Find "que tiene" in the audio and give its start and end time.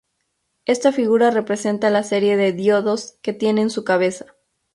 3.21-3.61